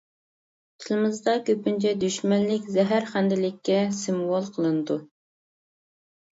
تىلىمىزدا 0.83 1.35
كۆپىنچە 1.49 1.91
دۈشمەنلىك، 2.05 2.73
زەھەرخەندىلىككە 2.79 3.79
سىمۋول 4.01 4.51
قىلىنىدۇ. 4.59 5.01